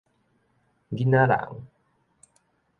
[0.91, 1.67] 囡仔人